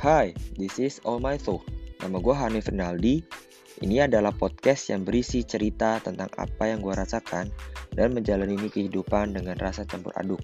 Hai, 0.00 0.32
this 0.56 0.80
is 0.80 0.96
All 1.04 1.20
My 1.20 1.36
Soul. 1.36 1.60
Nama 2.00 2.16
gue 2.24 2.32
Hanif 2.32 2.72
Fernaldi. 2.72 3.20
Ini 3.84 4.08
adalah 4.08 4.32
podcast 4.32 4.88
yang 4.88 5.04
berisi 5.04 5.44
cerita 5.44 6.00
tentang 6.00 6.32
apa 6.40 6.72
yang 6.72 6.80
gue 6.80 6.96
rasakan 6.96 7.52
dan 7.92 8.16
menjalani 8.16 8.56
kehidupan 8.56 9.36
dengan 9.36 9.60
rasa 9.60 9.84
campur 9.84 10.16
aduk. 10.16 10.40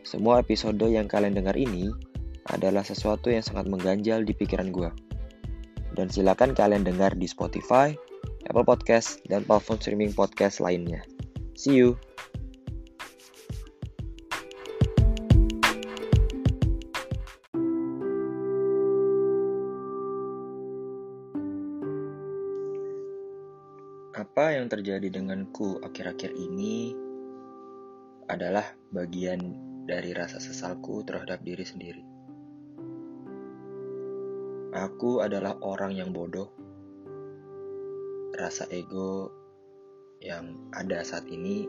Semua 0.00 0.40
episode 0.40 0.80
yang 0.80 1.04
kalian 1.04 1.36
dengar 1.36 1.60
ini 1.60 1.92
adalah 2.48 2.80
sesuatu 2.80 3.28
yang 3.28 3.44
sangat 3.44 3.68
mengganjal 3.68 4.24
di 4.24 4.32
pikiran 4.32 4.72
gue. 4.72 4.88
Dan 5.92 6.08
silakan 6.08 6.56
kalian 6.56 6.88
dengar 6.88 7.12
di 7.12 7.28
Spotify, 7.28 7.92
Apple 8.48 8.64
Podcast, 8.64 9.20
dan 9.28 9.44
platform 9.44 9.76
streaming 9.76 10.16
podcast 10.16 10.64
lainnya. 10.64 11.04
See 11.52 11.76
you! 11.76 12.00
Yang 24.64 24.72
terjadi 24.80 25.20
denganku 25.20 25.76
akhir-akhir 25.84 26.40
ini 26.40 26.96
adalah 28.32 28.64
bagian 28.88 29.60
dari 29.84 30.16
rasa 30.16 30.40
sesalku 30.40 31.04
terhadap 31.04 31.44
diri 31.44 31.68
sendiri. 31.68 32.00
Aku 34.72 35.20
adalah 35.20 35.60
orang 35.60 35.92
yang 35.92 36.16
bodoh. 36.16 36.48
Rasa 38.32 38.64
ego 38.72 39.28
yang 40.24 40.72
ada 40.72 41.04
saat 41.04 41.28
ini 41.28 41.68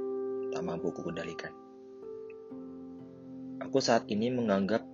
tak 0.55 0.63
mampu 0.63 0.95
kendalikan. 0.95 1.51
Aku 3.59 3.83
saat 3.83 4.07
ini 4.07 4.31
menganggap 4.31 4.87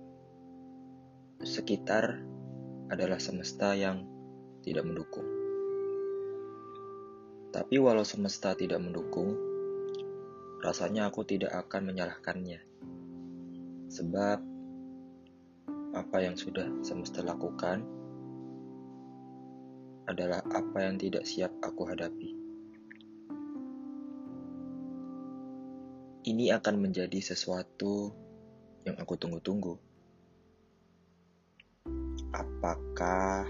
sekitar 1.46 2.18
adalah 2.90 3.22
semesta 3.22 3.78
yang 3.78 4.02
tidak 4.66 4.90
mendukung. 4.90 5.41
Tapi 7.52 7.76
walau 7.76 8.00
semesta 8.00 8.56
tidak 8.56 8.80
mendukung, 8.80 9.36
rasanya 10.64 11.12
aku 11.12 11.20
tidak 11.28 11.52
akan 11.52 11.92
menyalahkannya. 11.92 12.64
Sebab 13.92 14.38
apa 15.92 16.16
yang 16.24 16.32
sudah 16.32 16.64
semesta 16.80 17.20
lakukan 17.20 17.84
adalah 20.08 20.40
apa 20.48 20.78
yang 20.80 20.96
tidak 20.96 21.28
siap 21.28 21.52
aku 21.60 21.84
hadapi. 21.92 22.32
Ini 26.24 26.56
akan 26.56 26.88
menjadi 26.88 27.20
sesuatu 27.20 28.16
yang 28.88 28.96
aku 28.96 29.12
tunggu-tunggu. 29.20 29.76
Apakah 32.32 33.44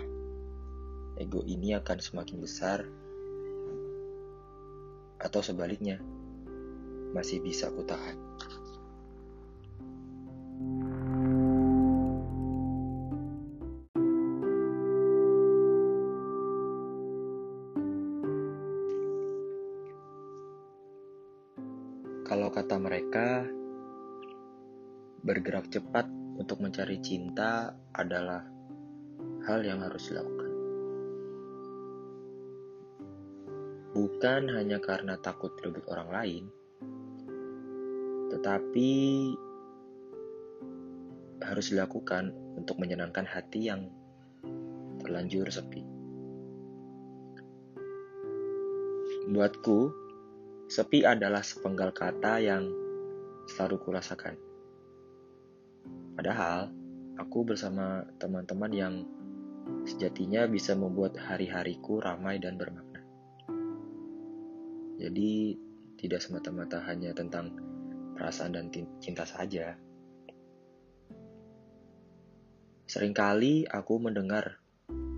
ego 1.22 1.46
ini 1.46 1.78
akan 1.78 2.02
semakin 2.02 2.42
besar? 2.42 2.82
Atau 5.22 5.38
sebaliknya 5.38 6.02
masih 7.14 7.38
bisa 7.38 7.70
aku 7.70 7.86
tahan. 7.86 8.18
Kalau 22.32 22.48
kata 22.48 22.80
mereka, 22.80 23.44
bergerak 25.20 25.68
cepat 25.68 26.08
untuk 26.40 26.64
mencari 26.64 26.96
cinta 27.04 27.76
adalah 27.92 28.40
hal 29.44 29.60
yang 29.60 29.84
harus 29.84 30.08
dilakukan. 30.08 30.41
Bukan 33.92 34.48
hanya 34.52 34.80
karena 34.80 35.20
takut 35.20 35.52
direbut 35.60 35.84
orang 35.92 36.08
lain, 36.08 36.44
tetapi 38.32 38.90
harus 41.44 41.66
dilakukan 41.68 42.32
untuk 42.56 42.80
menyenangkan 42.80 43.28
hati 43.28 43.68
yang 43.68 43.92
terlanjur 45.04 45.44
sepi. 45.52 45.84
Buatku, 49.32 49.92
sepi 50.66 51.04
adalah 51.06 51.44
sepenggal 51.44 51.92
kata 51.92 52.42
yang 52.42 52.64
selalu 53.46 53.76
kurasakan. 53.84 54.34
Padahal, 56.18 56.72
aku 57.16 57.44
bersama 57.46 58.04
teman-teman 58.20 58.72
yang 58.72 58.94
sejatinya 59.86 60.44
bisa 60.50 60.76
membuat 60.76 61.16
hari-hariku 61.16 62.02
ramai 62.02 62.42
dan 62.42 62.58
bermakna. 62.58 62.91
Jadi 65.02 65.58
tidak 65.98 66.22
semata-mata 66.22 66.78
hanya 66.86 67.10
tentang 67.10 67.50
perasaan 68.14 68.54
dan 68.54 68.70
cinta 69.02 69.26
saja. 69.26 69.74
Seringkali 72.86 73.66
aku 73.66 73.98
mendengar 73.98 74.62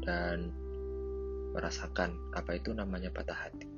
dan 0.00 0.56
merasakan 1.52 2.16
apa 2.32 2.56
itu 2.56 2.72
namanya 2.72 3.12
patah 3.12 3.36
hati. 3.36 3.68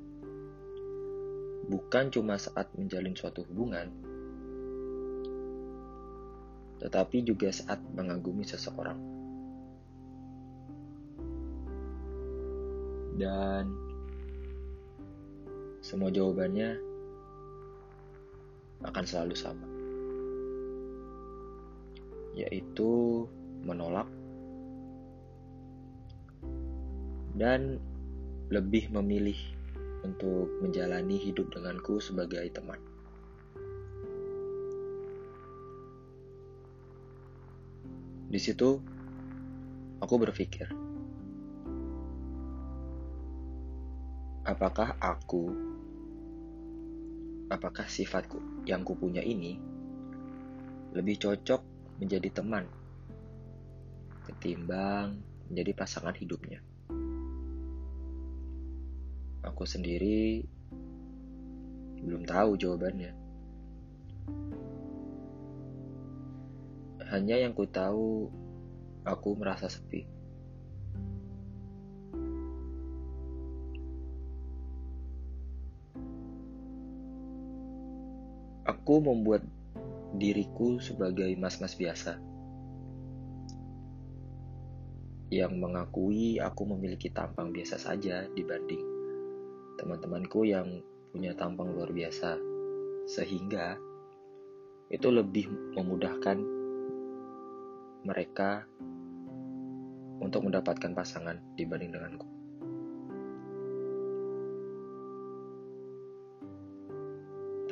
Bukan 1.66 2.14
cuma 2.14 2.38
saat 2.38 2.70
menjalin 2.78 3.18
suatu 3.18 3.42
hubungan, 3.42 3.90
tetapi 6.78 7.26
juga 7.26 7.50
saat 7.50 7.82
mengagumi 7.98 8.46
seseorang. 8.46 9.00
Dan 13.18 13.85
semua 15.86 16.10
jawabannya 16.10 16.82
akan 18.82 19.04
selalu 19.06 19.38
sama, 19.38 19.62
yaitu 22.34 23.22
menolak 23.62 24.10
dan 27.38 27.78
lebih 28.50 28.90
memilih 28.90 29.38
untuk 30.02 30.50
menjalani 30.58 31.22
hidup 31.22 31.54
denganku 31.54 32.02
sebagai 32.02 32.42
teman. 32.50 32.82
Di 38.26 38.42
situ, 38.42 38.82
aku 40.02 40.14
berpikir, 40.18 40.66
apakah 44.42 44.98
aku, 44.98 45.65
apakah 47.52 47.86
sifatku 47.86 48.66
yang 48.66 48.82
kupunya 48.82 49.22
ini 49.22 49.58
lebih 50.94 51.20
cocok 51.20 51.62
menjadi 52.00 52.42
teman 52.42 52.66
ketimbang 54.26 55.22
menjadi 55.46 55.72
pasangan 55.78 56.14
hidupnya. 56.18 56.58
Aku 59.46 59.62
sendiri 59.62 60.42
belum 62.02 62.26
tahu 62.26 62.58
jawabannya. 62.58 63.14
Hanya 67.06 67.36
yang 67.38 67.54
ku 67.54 67.70
tahu, 67.70 68.26
aku 69.06 69.38
merasa 69.38 69.70
sepi. 69.70 70.02
Aku 78.86 79.02
membuat 79.02 79.42
diriku 80.14 80.78
sebagai 80.78 81.34
mas-mas 81.34 81.74
biasa 81.74 82.22
yang 85.26 85.58
mengakui 85.58 86.38
aku 86.38 86.62
memiliki 86.70 87.10
tampang 87.10 87.50
biasa 87.50 87.82
saja 87.82 88.30
dibanding 88.30 88.78
teman-temanku 89.74 90.46
yang 90.46 90.86
punya 91.10 91.34
tampang 91.34 91.74
luar 91.74 91.90
biasa, 91.90 92.38
sehingga 93.10 93.74
itu 94.86 95.10
lebih 95.10 95.50
memudahkan 95.74 96.38
mereka 98.06 98.70
untuk 100.22 100.46
mendapatkan 100.46 100.94
pasangan 100.94 101.42
dibanding 101.58 101.90
denganku. 101.90 102.35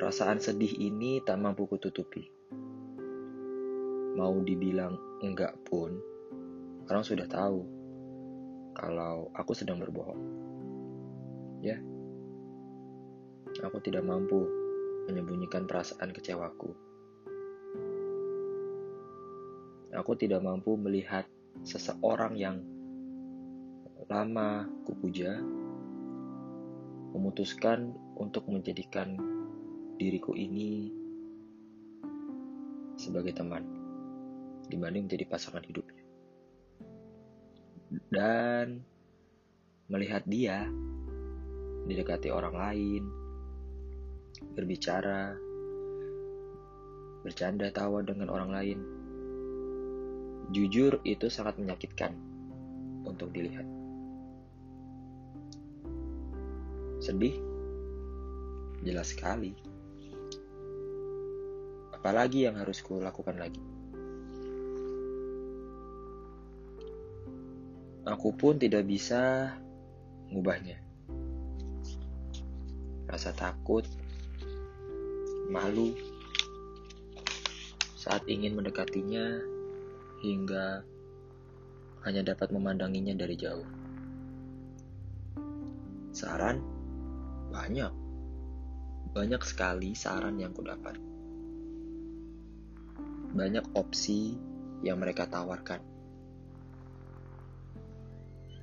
Perasaan 0.05 0.37
sedih 0.37 0.85
ini 0.85 1.25
tak 1.25 1.41
mampu 1.41 1.65
kututupi. 1.65 2.29
Mau 4.21 4.37
dibilang 4.45 5.01
enggak 5.25 5.57
pun, 5.65 5.97
orang 6.93 7.01
sudah 7.01 7.25
tahu 7.25 7.65
kalau 8.77 9.33
aku 9.33 9.57
sedang 9.57 9.81
berbohong. 9.81 10.21
Ya, 11.65 11.81
aku 13.65 13.81
tidak 13.81 14.05
mampu 14.05 14.45
menyembunyikan 15.09 15.65
perasaan 15.65 16.13
kecewaku. 16.13 16.77
Aku 19.89 20.13
tidak 20.21 20.45
mampu 20.45 20.77
melihat 20.77 21.25
seseorang 21.65 22.37
yang 22.37 22.61
lama 24.13 24.69
kupuja 24.85 25.41
memutuskan 27.17 27.97
untuk 28.21 28.45
menjadikan 28.53 29.34
diriku 30.05 30.37
ini 30.37 30.93
sebagai 33.01 33.33
teman 33.33 33.65
dibanding 34.69 35.09
menjadi 35.09 35.25
pasangan 35.25 35.65
hidupnya. 35.65 36.05
Dan 38.13 38.85
melihat 39.89 40.29
dia 40.29 40.69
didekati 41.89 42.29
orang 42.29 42.53
lain, 42.53 43.03
berbicara, 44.53 45.37
bercanda 47.25 47.73
tawa 47.73 48.05
dengan 48.05 48.29
orang 48.29 48.51
lain. 48.53 48.79
Jujur 50.53 51.01
itu 51.09 51.33
sangat 51.33 51.57
menyakitkan 51.57 52.13
untuk 53.09 53.33
dilihat. 53.33 53.65
Sedih? 57.01 57.37
Jelas 58.85 59.13
sekali. 59.17 59.74
Apalagi 62.05 62.45
yang 62.45 62.61
harus 62.61 62.85
kulakukan 62.85 63.41
lagi? 63.41 63.65
Aku 68.05 68.37
pun 68.37 68.61
tidak 68.61 68.85
bisa 68.85 69.57
mengubahnya. 70.29 70.77
Rasa 73.09 73.33
takut, 73.33 73.89
malu, 75.49 75.97
saat 77.97 78.21
ingin 78.29 78.53
mendekatinya 78.53 79.41
hingga 80.21 80.85
hanya 82.05 82.21
dapat 82.21 82.53
memandanginya 82.53 83.17
dari 83.17 83.33
jauh. 83.33 83.65
Saran? 86.13 86.61
Banyak. 87.49 87.93
Banyak 89.17 89.41
sekali 89.41 89.97
saran 89.97 90.37
yang 90.37 90.53
kudapat. 90.53 91.14
Banyak 93.35 93.75
opsi 93.75 94.39
yang 94.87 95.03
mereka 95.03 95.27
tawarkan. 95.27 95.83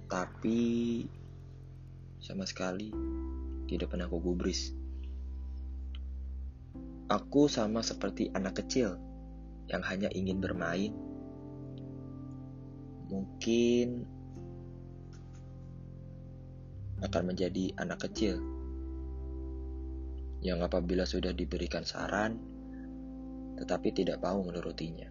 Tapi 0.08 0.60
sama 2.24 2.48
sekali 2.48 2.92
tidak 3.68 3.92
pernah 3.92 4.08
aku 4.08 4.20
gubris. 4.20 4.72
Aku 7.12 7.52
sama 7.52 7.84
seperti 7.84 8.32
anak 8.32 8.64
kecil 8.64 8.96
yang 9.68 9.84
hanya 9.84 10.08
ingin 10.16 10.40
bermain. 10.40 10.96
Mungkin 13.12 14.08
akan 17.04 17.24
menjadi 17.28 17.76
anak 17.76 18.08
kecil 18.08 18.40
yang 20.42 20.62
apabila 20.66 21.06
sudah 21.06 21.34
diberikan 21.34 21.86
saran, 21.86 22.51
tetapi 23.62 23.94
tidak 23.94 24.18
mau 24.26 24.42
menurutinya. 24.42 25.06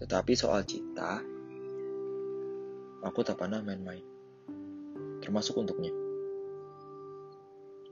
Tetapi 0.00 0.32
soal 0.32 0.64
cinta, 0.64 1.20
aku 3.04 3.20
tak 3.20 3.36
pernah 3.36 3.60
main-main, 3.60 4.00
termasuk 5.20 5.60
untuknya. 5.60 5.92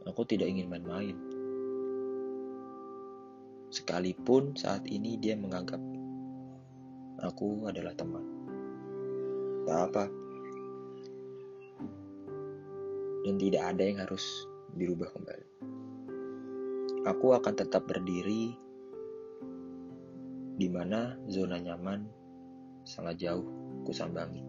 Aku 0.09 0.25
tidak 0.25 0.49
ingin 0.49 0.73
main-main. 0.73 1.19
Sekalipun 3.69 4.57
saat 4.57 4.89
ini 4.89 5.21
dia 5.21 5.37
menganggap 5.37 5.83
aku 7.21 7.69
adalah 7.69 7.93
teman. 7.93 8.25
Tak 9.67 9.81
apa. 9.93 10.26
Dan 13.27 13.43
tidak 13.43 13.75
ada 13.75 13.83
yang 13.83 13.99
harus 14.07 14.47
dirubah 14.79 15.11
kembali. 15.11 15.49
Aku 17.11 17.35
akan 17.35 17.55
tetap 17.59 17.91
berdiri 17.91 18.55
di 20.55 20.69
mana 20.71 21.19
zona 21.27 21.59
nyaman 21.59 22.07
sangat 22.87 23.27
jauh 23.27 23.43
kusambangi. 23.83 24.47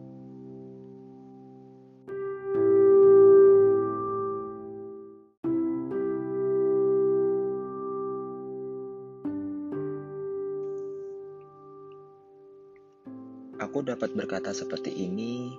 Aku 13.58 13.82
dapat 13.82 14.14
berkata 14.14 14.54
seperti 14.54 14.94
ini 14.94 15.50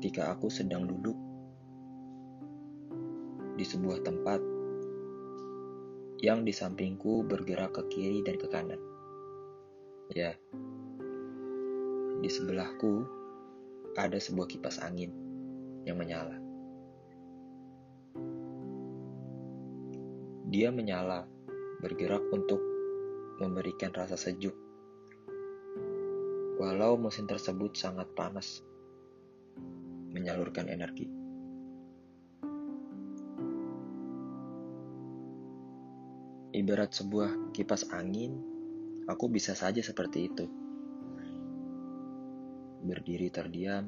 ketika 0.00 0.32
aku 0.32 0.48
sedang 0.48 0.88
duduk 0.88 1.12
di 3.60 3.68
sebuah 3.68 4.00
tempat 4.00 4.40
yang 6.24 6.40
di 6.40 6.56
sampingku 6.56 7.20
bergerak 7.28 7.76
ke 7.76 7.84
kiri 7.92 8.24
dan 8.24 8.40
ke 8.40 8.48
kanan. 8.48 8.80
Ya, 10.16 10.32
di 12.24 12.32
sebelahku 12.32 13.04
ada 14.00 14.16
sebuah 14.16 14.48
kipas 14.48 14.80
angin 14.80 15.12
yang 15.84 16.00
menyala. 16.00 16.40
Dia 20.48 20.72
menyala, 20.72 21.28
bergerak 21.84 22.24
untuk 22.32 22.64
memberikan 23.36 23.92
rasa 23.92 24.16
sejuk 24.16 24.56
walau 26.60 26.96
mesin 26.96 27.24
tersebut 27.24 27.72
sangat 27.72 28.08
panas, 28.12 28.64
menyalurkan 30.10 30.66
energi. 30.66 31.06
Ibarat 36.50 36.90
sebuah 36.90 37.54
kipas 37.54 37.88
angin, 37.94 38.34
aku 39.06 39.30
bisa 39.30 39.54
saja 39.54 39.80
seperti 39.80 40.26
itu. 40.26 40.46
Berdiri 42.82 43.30
terdiam, 43.30 43.86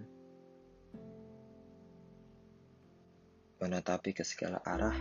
menatapi 3.62 4.14
ke 4.14 4.22
segala 4.22 4.58
arah 4.66 4.94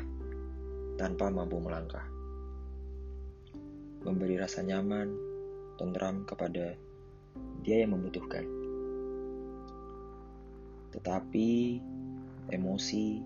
tanpa 0.98 1.34
mampu 1.34 1.58
melangkah. 1.58 2.06
Memberi 4.02 4.38
rasa 4.38 4.66
nyaman, 4.66 5.10
tentram 5.82 6.26
kepada 6.30 6.78
dia 7.66 7.78
yang 7.82 7.98
membutuhkan. 7.98 8.61
Tetapi 10.92 11.80
emosi, 12.52 13.24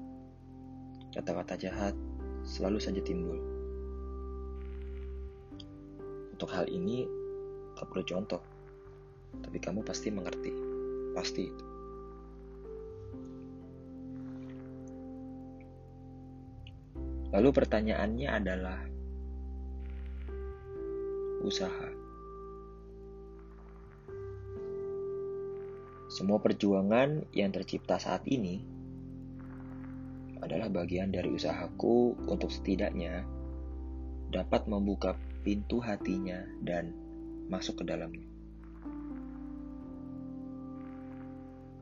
kata-kata 1.18 1.58
jahat 1.58 1.96
selalu 2.46 2.78
saja 2.78 3.02
timbul. 3.02 3.42
Untuk 6.36 6.52
hal 6.54 6.70
ini, 6.70 7.10
tak 7.74 7.90
perlu 7.90 8.06
contoh, 8.06 8.42
tapi 9.42 9.58
kamu 9.58 9.82
pasti 9.82 10.14
mengerti. 10.14 10.52
Pasti 11.16 11.42
itu. 11.48 11.66
Lalu 17.36 17.50
pertanyaannya 17.52 18.30
adalah 18.32 18.80
usaha. 21.44 22.05
Semua 26.16 26.40
perjuangan 26.40 27.28
yang 27.36 27.52
tercipta 27.52 28.00
saat 28.00 28.24
ini 28.24 28.64
adalah 30.40 30.72
bagian 30.72 31.12
dari 31.12 31.28
usahaku 31.28 32.16
untuk 32.32 32.56
setidaknya 32.56 33.28
dapat 34.32 34.64
membuka 34.72 35.20
pintu 35.44 35.84
hatinya 35.84 36.40
dan 36.64 36.96
masuk 37.52 37.84
ke 37.84 37.92
dalamnya. 37.92 38.24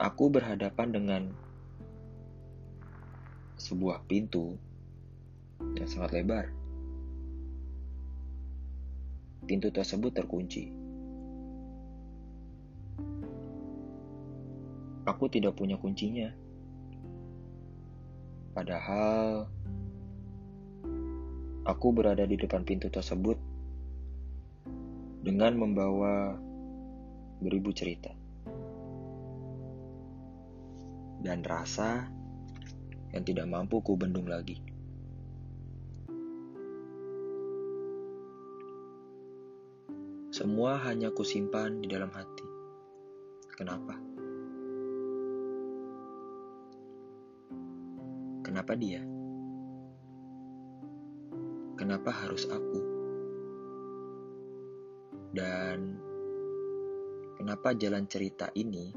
Aku 0.02 0.34
berhadapan 0.34 0.90
dengan 0.90 1.22
sebuah 3.62 4.02
pintu 4.10 4.58
yang 5.78 5.86
sangat 5.86 6.10
lebar. 6.18 6.50
Pintu 9.46 9.70
tersebut 9.70 10.10
terkunci. 10.10 10.83
Aku 15.04 15.28
tidak 15.28 15.60
punya 15.60 15.76
kuncinya. 15.76 16.32
Padahal 18.56 19.52
aku 21.68 21.88
berada 21.92 22.24
di 22.24 22.40
depan 22.40 22.64
pintu 22.64 22.88
tersebut 22.88 23.36
dengan 25.24 25.56
membawa 25.56 26.36
beribu 27.44 27.72
cerita 27.76 28.12
dan 31.24 31.40
rasa 31.44 32.08
yang 33.16 33.24
tidak 33.24 33.48
mampu 33.48 33.80
ku 33.80 33.96
bendung 33.96 34.28
lagi. 34.28 34.60
Semua 40.34 40.82
hanya 40.84 41.14
kusimpan 41.14 41.80
di 41.80 41.88
dalam 41.88 42.10
hati. 42.12 42.48
Kenapa? 43.54 44.13
Kenapa 48.54 48.78
dia? 48.78 49.02
Kenapa 51.74 52.14
harus 52.14 52.46
aku? 52.46 52.80
Dan 55.34 55.98
kenapa 57.34 57.74
jalan 57.74 58.06
cerita 58.06 58.54
ini 58.54 58.94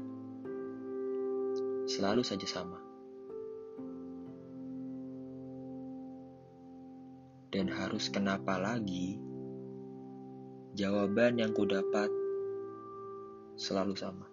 selalu 1.89 2.21
saja 2.21 2.45
sama? 2.45 2.77
Dan 7.49 7.73
harus 7.73 8.13
kenapa 8.13 8.61
lagi 8.61 9.17
jawaban 10.77 11.41
yang 11.41 11.57
ku 11.57 11.65
dapat 11.65 12.13
selalu 13.57 13.97
sama. 13.97 14.26